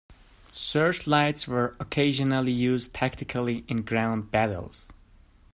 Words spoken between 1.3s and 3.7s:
were occasionally used tactically